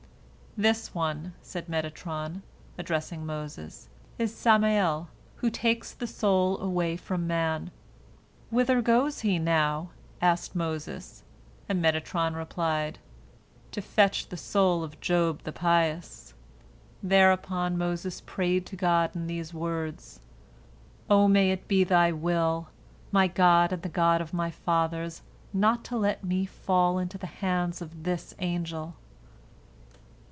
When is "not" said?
25.53-25.85